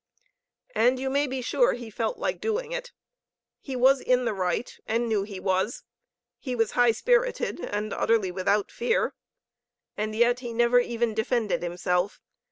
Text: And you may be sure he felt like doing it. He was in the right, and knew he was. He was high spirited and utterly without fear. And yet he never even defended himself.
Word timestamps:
And 0.73 0.97
you 0.97 1.11
may 1.11 1.27
be 1.27 1.43
sure 1.43 1.73
he 1.73 1.91
felt 1.91 2.17
like 2.17 2.41
doing 2.41 2.71
it. 2.71 2.91
He 3.59 3.75
was 3.75 4.01
in 4.01 4.25
the 4.25 4.33
right, 4.33 4.75
and 4.87 5.07
knew 5.07 5.21
he 5.21 5.39
was. 5.39 5.83
He 6.39 6.55
was 6.55 6.71
high 6.71 6.91
spirited 6.91 7.59
and 7.59 7.93
utterly 7.93 8.31
without 8.31 8.71
fear. 8.71 9.13
And 9.95 10.15
yet 10.15 10.39
he 10.39 10.53
never 10.53 10.79
even 10.79 11.13
defended 11.13 11.61
himself. 11.61 12.19